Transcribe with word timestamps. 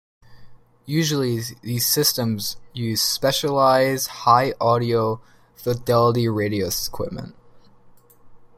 Usually 0.87 1.39
these 1.61 1.85
systems 1.85 2.57
use 2.73 3.03
specialized, 3.03 4.07
high 4.07 4.55
audio 4.59 5.21
fidelity 5.55 6.27
radio 6.27 6.69
equipment. 6.87 7.35